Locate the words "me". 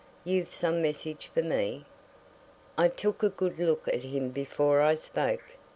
1.43-1.85